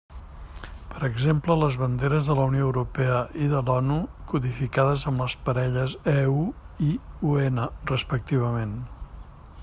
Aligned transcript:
Per 0.91 1.01
exemple, 1.07 1.57
les 1.63 1.75
banderes 1.81 2.29
de 2.29 2.37
la 2.39 2.45
Unió 2.51 2.63
Europea 2.69 3.19
i 3.47 3.49
de 3.51 3.61
l'ONU, 3.67 3.97
codificades 4.33 5.03
amb 5.11 5.23
les 5.25 5.35
parelles 5.49 5.93
EU 6.15 6.41
i 6.87 6.91
UN, 7.35 7.61
respectivament. 7.93 8.75